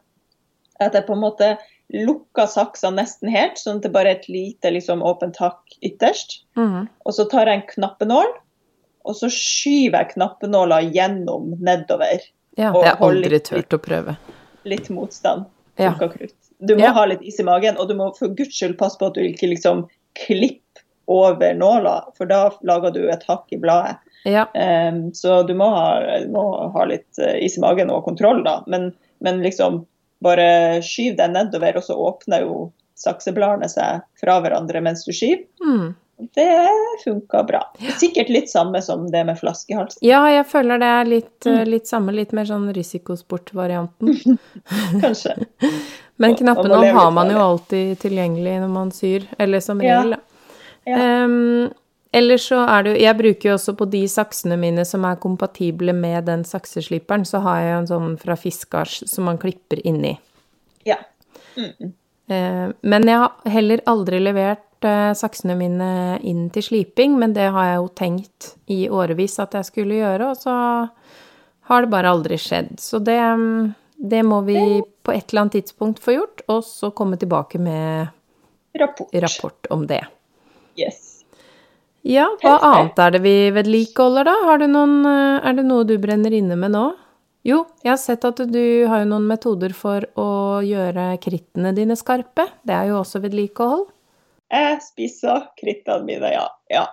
[0.81, 1.51] at jeg på en måte
[1.93, 6.39] lukker saksene nesten helt, sånn at det bare er et lite liksom, åpent hakk ytterst.
[6.57, 6.87] Mm.
[7.05, 8.31] Og så tar jeg en knappenål,
[9.03, 12.23] og så skyver jeg knappenåla gjennom nedover.
[12.55, 14.15] Ja, det har jeg aldri turt å prøve.
[14.69, 15.45] Litt motstand.
[15.81, 15.93] Ja.
[16.59, 16.91] Du må Ja.
[16.95, 19.21] ha litt is i magen, og du må for guds skyld passe på at du
[19.25, 23.97] ikke liksom klipper over nåla, for da lager du et hakk i bladet.
[24.23, 24.45] Ja.
[24.55, 28.61] Um, så du må ha, må ha litt eh, is i magen og kontroll, da.
[28.67, 29.85] Men, men liksom
[30.23, 35.43] bare skyv den nedover, og så åpner jo saksebladene seg fra hverandre mens du skyver.
[35.59, 35.91] Mm.
[36.17, 36.69] Det
[37.03, 37.59] funka bra.
[37.99, 39.97] Sikkert litt samme som det med flaskehals.
[40.01, 41.57] Ja, jeg føler det er litt, Mm.
[41.59, 44.37] eh, litt samme, litt mer sånn risikosportvarianten.
[45.01, 45.35] Kanskje.
[46.17, 50.11] Men leve har man jo alltid tilgjengelig når man syr, eller som regel.
[50.11, 50.19] da.
[50.85, 50.97] Ja.
[50.97, 51.71] Ehm,
[52.13, 55.15] ellers så er det jo Jeg bruker jo også på de saksene mine som er
[55.15, 60.17] kompatible med den saksesliperen, så har jeg en sånn fra Fiskars som man klipper inni.
[60.85, 60.97] Ja.
[61.57, 61.93] Mm.
[62.29, 65.89] Uh, Men jeg har heller aldri levert eh, saksene mine
[66.25, 70.31] inn til sliping, men det har jeg jo tenkt i årevis at jeg skulle gjøre,
[70.33, 70.55] og så
[71.69, 72.75] har det bare aldri skjedd.
[72.83, 73.73] Så det, mm,
[74.11, 74.57] det må vi
[75.03, 78.11] på et eller annet tidspunkt få gjort, og så komme tilbake med
[78.79, 79.09] Rapport.
[79.13, 80.01] rapport om det.
[80.79, 81.23] Yes.
[82.03, 84.35] Ja, hva annet er det vi vedlikeholder, da?
[84.49, 86.91] Har du noen, eh, er det noe du brenner inne med nå?
[87.43, 91.95] Jo, jeg har sett at du har jo noen metoder for å gjøre krittene dine
[91.99, 92.45] skarpe.
[92.63, 93.87] Det er jo også vedlikehold.
[94.53, 96.47] Jeg spiser krittene mine, ja.
[96.69, 96.87] ja.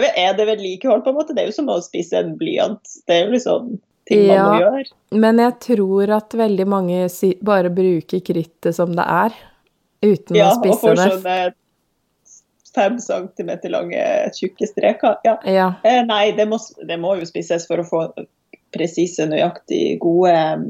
[0.00, 1.36] Vet, er det vedlikehold, på en måte?
[1.36, 2.94] Det er jo som å spise en blyant.
[3.06, 3.72] Det er jo liksom
[4.08, 4.84] ting man må gjøre.
[5.24, 7.00] Men jeg tror at veldig mange
[7.44, 9.36] bare bruker krittet som det er,
[10.02, 10.70] uten ja, å spisse det.
[10.72, 11.40] Ja, og får sånne
[12.74, 15.18] fem centimeter lange, tjukke streker.
[15.24, 15.36] Ja.
[15.44, 15.68] ja.
[15.84, 18.04] Eh, nei, det må, det må, jo spises for å få
[18.72, 20.68] presise, nøyaktig gode mm,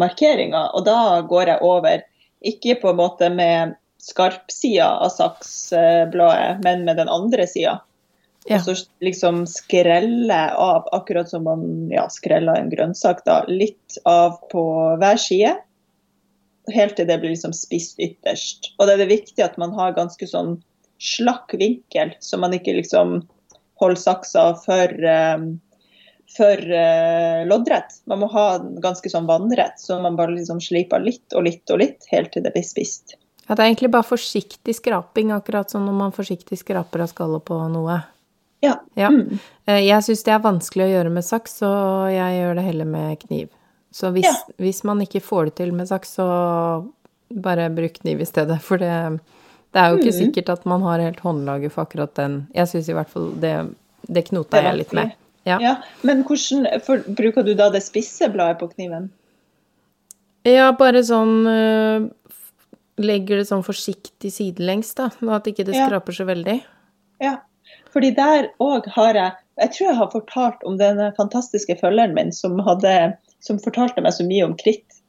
[0.00, 0.72] markeringer.
[0.74, 2.02] Og da går jeg over,
[2.46, 7.80] ikke på en måte med skarpsida av saksbladet, men med den andre sida.
[8.48, 8.56] Ja.
[8.56, 14.38] Og så liksom skrelle av, akkurat som man ja, skreller en grønnsak, da, litt av
[14.52, 14.64] på
[15.00, 15.56] hver side.
[16.72, 18.72] Helt til det blir liksom spist ytterst.
[18.78, 20.56] Og det er det viktig at man har ganske sånn
[20.98, 23.20] slakk vinkel, så man ikke liksom
[23.78, 25.50] holder saksa for, um,
[26.36, 28.00] for uh, loddrett.
[28.10, 31.68] Man må ha den ganske sånn vannrett, så man bare liksom sliper litt og litt
[31.74, 33.17] og litt helt til det blir spist.
[33.48, 37.44] Ja, det er egentlig bare forsiktig skraping, akkurat som når man forsiktig skraper av skallet
[37.48, 38.02] på noe.
[38.60, 38.74] Ja.
[38.98, 39.08] ja.
[39.08, 39.38] Mm.
[39.64, 41.70] Eh, jeg syns det er vanskelig å gjøre med saks, så
[42.12, 43.48] jeg gjør det heller med kniv.
[43.94, 44.34] Så hvis, ja.
[44.60, 46.28] hvis man ikke får det til med saks, så
[47.28, 48.58] bare bruk kniv i stedet.
[48.68, 48.92] For det,
[49.72, 50.18] det er jo ikke mm.
[50.18, 52.42] sikkert at man har helt håndlaget for akkurat den.
[52.56, 53.54] Jeg syns i hvert fall det,
[54.08, 55.16] det knota jeg litt med.
[55.48, 55.58] Ja.
[55.62, 55.74] ja.
[56.04, 59.10] Men hvordan for, bruker du da det spisse bladet på kniven?
[60.48, 62.08] Ja, bare sånn øh,
[62.98, 65.10] Legger det sånn forsiktig sidelengs, da.
[65.34, 66.58] At ikke det skraper så veldig.
[67.22, 67.38] Ja.
[67.92, 72.28] Fordi der òg har jeg Jeg tror jeg har fortalt om denne fantastiske følgeren min
[72.30, 72.92] som, hadde,
[73.42, 75.00] som fortalte meg så mye om kritt.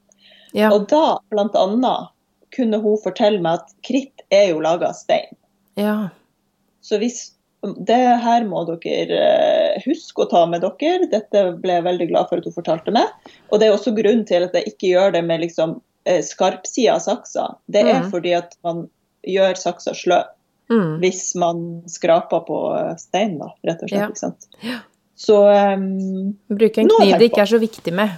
[0.58, 0.71] Ja.
[0.73, 2.10] Og da, blant annet,
[2.56, 5.38] kunne hun fortelle meg at kritt er jo laga av stein.
[5.78, 6.10] Ja.
[6.82, 7.28] Så hvis
[7.62, 11.10] det her må dere eh, huske å ta med dere.
[11.12, 13.12] Dette ble jeg veldig glad for at hun fortalte meg.
[13.49, 15.80] Og det er også grunnen til at jeg ikke gjør det med liksom
[16.26, 17.48] skarpsida av saksa.
[17.72, 18.12] Det er mm.
[18.13, 18.88] fordi at man
[19.28, 20.32] gjør saksa sløv.
[20.69, 21.00] Mm.
[21.02, 22.58] Hvis man skraper på
[23.02, 24.02] stein, da, rett og slett.
[24.02, 24.10] Ja.
[24.12, 24.50] Ikke sant?
[24.62, 24.82] Ja.
[25.19, 28.13] Så um, Bruk en kniv det ikke er så viktig med.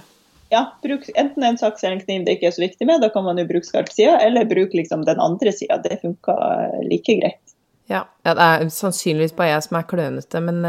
[0.52, 3.00] Ja, bruk enten en saks eller en kniv det ikke er så viktig med.
[3.00, 5.80] Da kan man jo bruke skarpsida, eller bruke liksom den andre sida.
[5.80, 6.36] Det funka
[6.84, 7.40] like greit.
[7.88, 8.04] Ja.
[8.22, 10.60] ja, det er sannsynligvis bare jeg som er klønete, men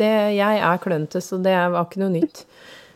[0.00, 2.42] det, jeg er klønete, så det var ikke noe nytt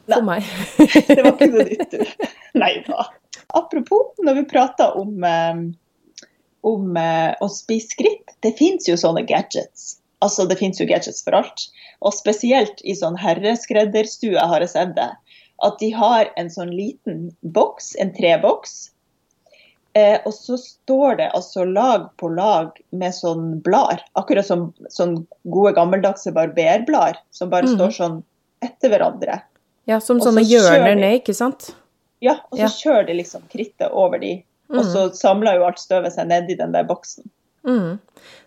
[0.08, 0.40] for Nei.
[0.40, 0.50] meg.
[1.12, 2.26] det var ikke noe nytt, du.
[2.58, 3.06] Nei da.
[3.56, 5.62] Apropos, når vi prater om um,
[6.66, 8.36] om eh, å spise skritt.
[8.44, 9.96] Det fins jo sånne gadgets.
[10.24, 11.68] Altså, det fins jo gadgets for alt.
[12.02, 15.10] Og spesielt i sånn herreskredderstue har jeg sett det.
[15.66, 18.90] At de har en sånn liten boks, en treboks.
[19.98, 24.04] Eh, og så står det altså lag på lag med sånn blader.
[24.18, 27.74] Akkurat som sånn gode gammeldagse barberblader som bare mm.
[27.78, 28.20] står sånn
[28.62, 29.40] etter hverandre.
[29.88, 31.72] Ja, som sånne hjørner ned, ikke sant?
[32.24, 32.70] Ja, og så ja.
[32.82, 36.56] kjører de liksom krittet over de og så samler samla jo alt støvet seg nedi
[36.58, 37.30] den der boksen.
[37.66, 37.98] Mm.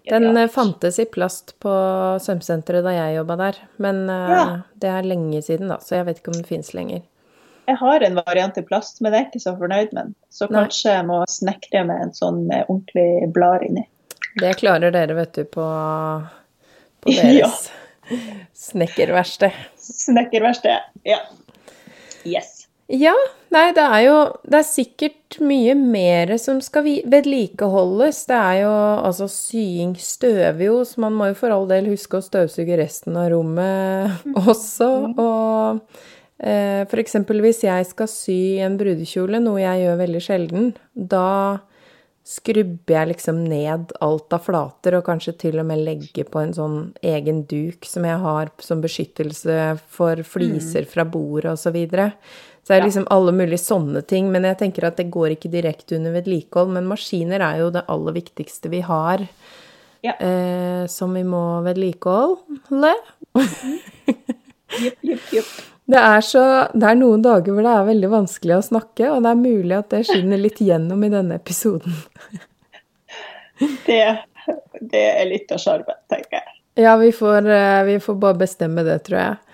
[0.09, 0.43] Den ja.
[0.43, 1.71] Eh, fantes i plast på
[2.21, 4.43] svømmesenteret da jeg jobba der, men uh, ja.
[4.81, 7.01] det er lenge siden, da, så jeg vet ikke om det finnes lenger.
[7.69, 10.15] Jeg har en variant i plast, men jeg er ikke så fornøyd med den.
[10.33, 10.63] Så Nei.
[10.63, 13.85] kanskje jeg må snekre med en sånn med ordentlig blad inni.
[14.41, 15.67] Det klarer dere, vet du, på,
[17.01, 17.69] på deres
[18.69, 19.57] snekkerverksted.
[19.81, 21.21] Snekkerverksted, ja.
[22.27, 22.50] Yes.
[22.91, 23.13] Ja,
[23.53, 28.25] nei, det er jo Det er sikkert mye mer som skal vedlikeholdes.
[28.27, 28.73] Det er jo
[29.07, 33.15] altså sying støver jo, så man må jo for all del huske å støvsuge resten
[33.19, 34.35] av rommet mm.
[34.51, 34.89] også.
[35.07, 35.17] Mm.
[35.23, 35.81] Og
[36.43, 41.61] eh, eksempel hvis jeg skal sy en brudekjole, noe jeg gjør veldig sjelden, da
[42.27, 46.53] skrubber jeg liksom ned alt av flater, og kanskje til og med legger på en
[46.53, 49.57] sånn egen duk som jeg har som beskyttelse
[49.89, 50.91] for fliser mm.
[50.91, 51.61] fra bordet og
[52.61, 52.71] så.
[52.71, 54.29] Det er liksom alle mulige sånne ting.
[54.33, 56.71] Men jeg tenker at det går ikke direkte under vedlikehold.
[56.77, 59.25] Men maskiner er jo det aller viktigste vi har
[60.01, 60.13] ja.
[60.17, 62.93] eh, som vi må vedlikeholde.
[64.81, 65.51] Jepp, jepp, jepp.
[65.91, 69.25] Det er, så, det er noen dager hvor det er veldig vanskelig å snakke, og
[69.25, 71.97] det er mulig at det skinner litt gjennom i denne episoden.
[73.89, 74.05] det,
[74.79, 76.55] det er litt av sjarmen, tenker jeg.
[76.85, 79.50] Ja, vi får, eh, vi får bare bestemme det, tror jeg.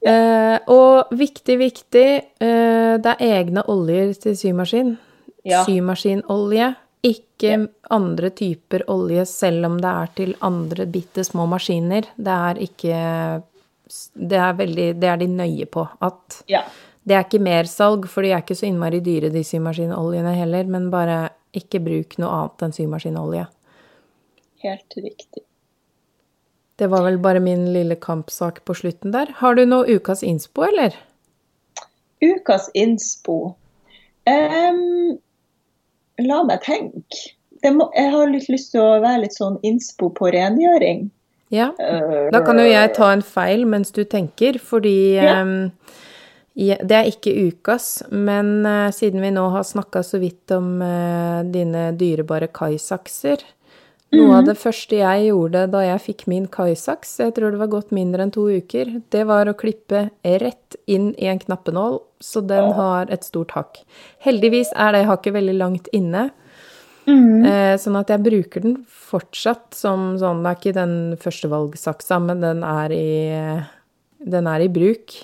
[0.00, 2.08] Eh, og viktig, viktig,
[2.40, 4.96] eh, det er egne oljer til symaskin.
[5.44, 5.64] Ja.
[5.66, 6.74] Symaskinolje.
[7.06, 7.66] Ikke ja.
[7.94, 12.10] andre typer olje, selv om det er til andre bitte små maskiner.
[12.16, 13.42] Det er ikke
[13.88, 15.86] Det er, veldig, det er de nøye på.
[16.04, 16.60] At ja.
[17.02, 20.68] det er ikke mersalg, for de er ikke så innmari dyre, de symaskinoljene heller.
[20.68, 23.46] Men bare ikke bruk noe annet enn symaskinolje.
[24.60, 25.47] Helt riktig.
[26.78, 29.32] Det var vel bare min lille kampsak på slutten der.
[29.40, 30.94] Har du noe ukas innspo, eller?
[32.22, 33.56] Ukas innspo
[34.26, 35.18] um,
[36.18, 37.24] La meg tenke.
[37.74, 41.08] Må, jeg har litt lyst til å være litt sånn innspo på rengjøring.
[41.50, 41.72] Ja.
[41.78, 45.40] Da kan jo jeg ta en feil mens du tenker, fordi Ja.
[45.42, 45.72] um,
[46.58, 51.42] det er ikke ukas, men uh, siden vi nå har snakka så vidt om uh,
[51.46, 53.44] dine dyrebare kaisakser
[54.16, 57.72] Noe av det første jeg gjorde da jeg fikk min kaisaks, jeg tror det var
[57.74, 62.40] gått mindre enn to uker, det var å klippe rett inn i en knappenål, så
[62.40, 63.82] den har et stort hakk.
[64.24, 66.30] Heldigvis er det hakket veldig langt inne,
[67.08, 67.44] Mm.
[67.48, 72.44] Eh, sånn at jeg bruker den fortsatt som sånn Det er ikke den førstevalgsaksa, men
[72.44, 73.08] den er i,
[74.20, 75.14] den er i bruk.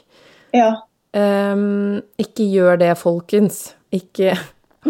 [0.56, 0.70] Ja.
[1.14, 3.74] Um, ikke gjør det, folkens.
[3.94, 4.32] Ikke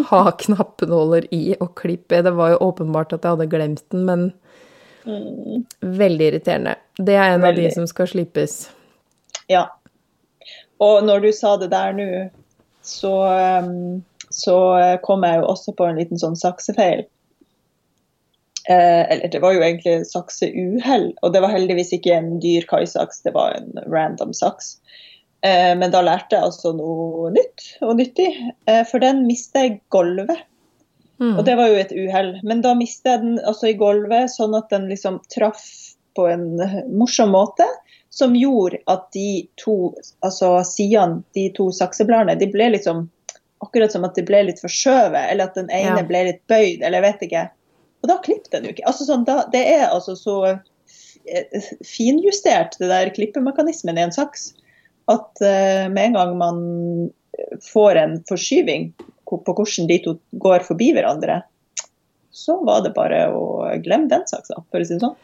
[0.09, 2.21] ha knappenåler i og klippe.
[2.21, 4.33] Det var jo åpenbart at jeg hadde glemt den, men
[5.05, 5.65] Mm.
[5.79, 6.71] veldig irriterende.
[6.97, 8.71] Det er en av de som skal slippes.
[9.47, 9.67] ja.
[10.79, 12.05] Og når du sa det der nå,
[12.81, 13.11] så,
[14.33, 17.05] så eh, kom jeg jo også på en liten sånn saksefeil.
[18.67, 23.21] Eh, eller det var jo egentlig sakseuhell, og det var heldigvis ikke en dyr kaisaks,
[23.21, 24.79] det var en random saks.
[25.45, 28.29] Eh, men da lærte jeg altså noe nytt og nyttig,
[28.65, 30.45] eh, for den mistet jeg gulvet.
[31.21, 31.37] Mm.
[31.37, 32.31] Og det var jo et uhell.
[32.43, 35.63] Men da mistet jeg den altså i gulvet, sånn at den liksom traff
[36.17, 36.47] på en
[36.95, 37.67] morsom måte.
[38.15, 39.91] Som gjorde at de to
[40.23, 43.09] altså sidene, de to saksebladene, de ble liksom
[43.63, 46.07] akkurat som at de ble litt forskjøvet, eller at den ene Ja.
[46.07, 47.43] ble litt bøyd, eller jeg vet ikke.
[48.03, 48.85] Og da klippet den jo ikke.
[48.87, 54.53] Altså sånn, da, det er altså så eh, finjustert, det der klippemekanismen i en saks,
[55.11, 56.61] at eh, med en gang man
[57.73, 58.93] får en forskyving
[59.25, 61.41] på hvordan de to går forbi hverandre,
[62.35, 65.17] så var det bare å glemme den saksa, for å si det sånn.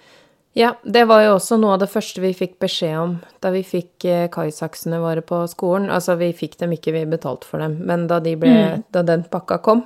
[0.58, 3.13] Ja, det var jo også noe av det første vi fikk beskjed om
[3.44, 5.88] da vi fikk eh, kaisaksene våre på skolen.
[5.94, 8.84] Altså, vi fikk dem ikke, vi betalte for dem, men da, de ble, Mm.
[8.91, 9.86] da den pakka kom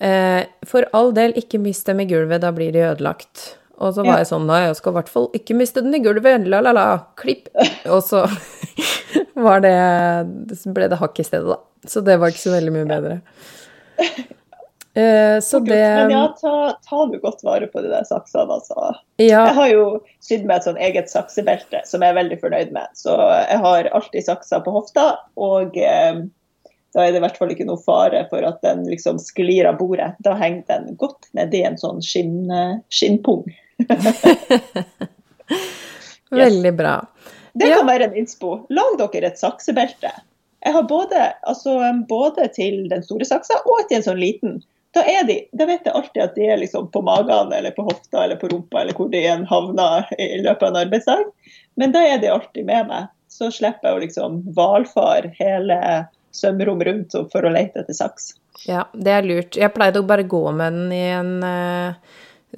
[0.00, 3.56] eh, For all del, ikke mist dem i gulvet, da blir de ødelagt.
[3.78, 4.18] Og så var Ja.
[4.22, 6.86] jeg sånn, nei, jeg skal i hvert fall ikke miste den i gulvet, la-la-la,
[7.20, 7.48] klipp.
[7.92, 8.22] Og så
[9.46, 9.74] var det,
[10.72, 11.58] ble det hakk i stedet, da.
[11.86, 13.20] Så det var ikke så veldig mye bedre.
[14.96, 18.94] Eh, så det Men ja, ta, ta du godt vare på de der saksene, altså.
[19.20, 19.82] ja, Jeg har jo
[20.24, 22.88] sydd meg et sånn eget saksebelte som jeg er veldig fornøyd med.
[22.96, 25.04] Så jeg har alltid sakser på hofta,
[25.36, 26.22] og eh,
[26.96, 29.76] da er det i hvert fall ikke noe fare for at den liksom sklir av
[29.82, 30.14] bordet.
[30.24, 33.44] Da henger den godt nedi en sånn skinn, eh, skinnpung.
[36.30, 37.06] veldig bra.
[37.54, 37.76] Det Ja.
[37.76, 38.66] kan være en innspo.
[38.68, 40.10] Lag dere et saksebelte.
[40.64, 44.62] Jeg har både, altså, både til den store saksa og til en sånn liten.
[44.96, 47.84] Da, er de, da vet jeg alltid at de er liksom på magen eller på
[47.84, 51.24] hofta eller på rumpa eller hvor de igjen havner i løpet av en arbeidsdag.
[51.76, 53.08] Men da er de alltid med meg.
[53.28, 58.30] Så slipper jeg å liksom valfare hele sømrom rundt for å lete etter saks.
[58.66, 59.56] Ja, det er lurt.
[59.60, 61.92] Jeg pleide å bare gå med den i en eh,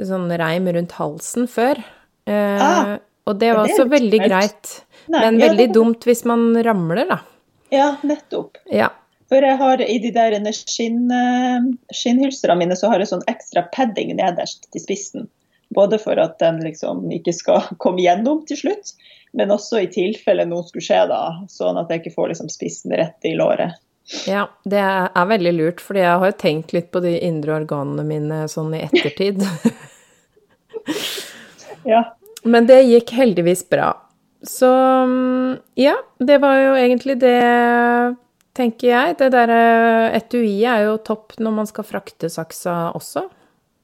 [0.07, 1.79] sånn reim rundt halsen før.
[2.27, 4.73] Eh, Ah, og det var det også veldig greit.
[5.09, 7.21] Nei, Men ja, veldig det- dumt hvis man ramler, da.
[7.71, 8.57] Ja, nettopp.
[8.71, 8.91] Ja.
[9.29, 11.61] For jeg har i de der skinn, eh,
[11.93, 15.29] skinnhylstrene mine så har jeg sånn ekstra padding nederst til spissen.
[15.75, 18.95] Både for at den liksom ikke skal komme gjennom til slutt,
[19.35, 22.97] men også i tilfelle noe skulle skje, da, sånn at jeg ikke får liksom spissen
[22.97, 23.75] rett i låret.
[24.27, 28.05] Ja, det er, veldig lurt, fordi jeg har jo tenkt litt på de indre organene
[28.09, 29.45] mine sånn i ettertid.
[31.89, 32.03] Ja.
[32.45, 33.93] Men det gikk heldigvis bra.
[34.43, 37.39] Så mm, ja, det var jo egentlig det,
[38.57, 39.17] tenker jeg.
[39.23, 39.63] Det derre
[40.19, 43.25] etuiet er jo topp når man skal frakte saksa også.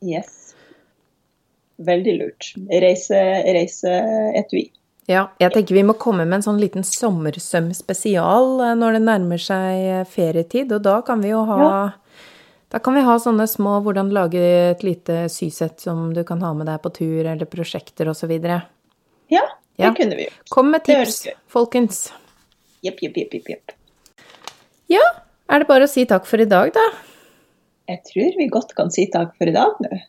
[0.05, 0.55] Yes.
[1.85, 2.53] Veldig lurt.
[2.85, 3.21] Reise,
[3.57, 4.69] reiseetui.
[5.07, 9.43] Ja, jeg tenker vi må komme med en sånn liten sommersøm-spesial eh, når det nærmer
[9.43, 11.83] seg eh, ferietid, og da kan vi jo ha Ja.
[12.74, 16.49] Da kan vi ha sånne små hvordan lage et lite sysett som du kan ha
[16.59, 18.33] med deg på tur, eller prosjekter osv.
[18.43, 18.59] Ja,
[19.31, 19.45] det
[19.78, 19.93] Ja.
[19.95, 20.49] kunne vi gjort.
[20.51, 22.12] Kom med tips, folkens.
[22.83, 23.70] Jepp, jepp, jepp, jepp.
[24.91, 25.05] Ja,
[25.49, 26.83] er det bare å si takk for i dag, da?
[27.87, 30.01] Jeg tror vi godt kan si takk for i dag nå.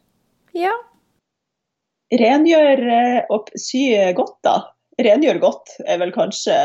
[0.55, 0.74] Ja.
[2.11, 2.82] Rengjør
[3.30, 4.72] og sy godt, da.
[4.95, 6.55] Rengjør godt er vel kanskje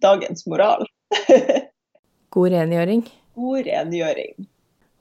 [0.00, 0.86] dagens moral.
[2.32, 3.02] God rengjøring.
[3.36, 4.48] God rengjøring.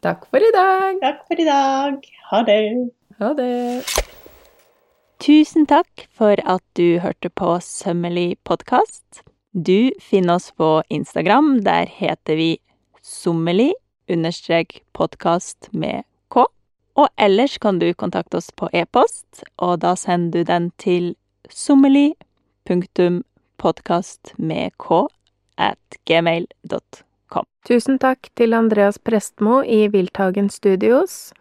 [0.03, 0.99] Takk for i dag.
[0.99, 2.11] Takk for i dag.
[2.31, 2.59] Ha det.
[3.21, 4.03] Ha det.
[5.23, 9.23] Tusen takk for at du hørte på Sømmelig podkast.
[9.55, 11.63] Du finner oss på Instagram.
[11.63, 12.51] Der heter vi
[13.01, 13.71] sommelig
[14.11, 16.43] understrek podkast med k.
[16.99, 21.13] Og ellers kan du kontakte oss på e-post, og da sender du den til
[22.67, 25.07] sommeli.podkast med k
[25.57, 27.45] at gmail.com.
[27.67, 31.33] Tusen takk til Andreas Prestmo i Wildtagen Studios,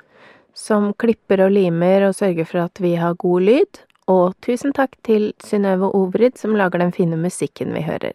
[0.55, 3.83] som klipper og limer og sørger for at vi har god lyd.
[4.07, 8.15] Og tusen takk til Synnøve Ovrid, som lager den fine musikken vi hører.